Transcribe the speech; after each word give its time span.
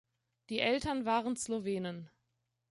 Die 0.49 0.57
Eltern 0.59 1.05
waren 1.05 1.35
Slowenen. 1.35 2.09